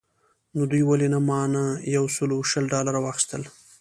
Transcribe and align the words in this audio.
نو 0.55 0.61
دوی 0.71 0.83
ولې 0.85 1.07
مانه 1.29 1.63
یو 1.95 2.05
سل 2.15 2.29
او 2.35 2.41
شل 2.51 2.65
ډالره 2.73 2.99
واخیستل. 3.01 3.43